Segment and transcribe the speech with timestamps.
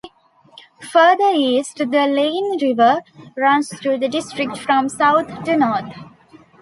[0.91, 3.01] Further east the Leine river
[3.37, 5.93] runs through the district from south to north.